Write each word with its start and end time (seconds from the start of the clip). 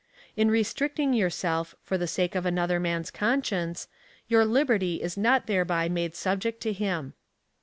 "In 0.35 0.49
restricting 0.49 1.13
yourself, 1.13 1.75
for 1.83 1.95
the 1.95 2.07
sake 2.07 2.33
of 2.33 2.43
another 2.43 2.79
man's 2.79 3.11
conscience, 3.11 3.87
your 4.27 4.45
liberty 4.45 4.99
is 4.99 5.15
not 5.15 5.45
thereby 5.45 5.89
made 5.89 6.15
subject 6.15 6.59
to 6.61 6.73
him." 6.73 7.13